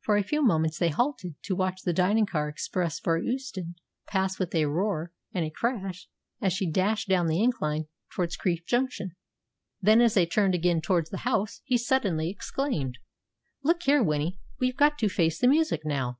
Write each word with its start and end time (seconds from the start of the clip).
For 0.00 0.16
a 0.16 0.24
few 0.24 0.42
moments 0.42 0.76
they 0.80 0.88
halted 0.88 1.36
to 1.44 1.54
watch 1.54 1.82
the 1.82 1.92
dining 1.92 2.26
car 2.26 2.48
express 2.48 2.98
for 2.98 3.16
Euston 3.16 3.76
pass 4.08 4.36
with 4.36 4.52
a 4.56 4.64
roar 4.66 5.12
and 5.32 5.44
a 5.44 5.50
crash 5.50 6.08
as 6.40 6.52
she 6.52 6.68
dashed 6.68 7.08
down 7.08 7.28
the 7.28 7.40
incline 7.40 7.84
towards 8.12 8.34
Crieff 8.36 8.66
Junction. 8.66 9.12
Then, 9.80 10.00
as 10.00 10.14
they 10.14 10.26
turned 10.26 10.56
again 10.56 10.80
towards 10.80 11.10
the 11.10 11.18
house, 11.18 11.60
he 11.64 11.78
suddenly 11.78 12.28
exclaimed, 12.28 12.98
"Look 13.62 13.84
here, 13.84 14.02
Winnie. 14.02 14.40
We've 14.58 14.76
got 14.76 14.98
to 14.98 15.08
face 15.08 15.38
the 15.38 15.46
music 15.46 15.82
now. 15.84 16.18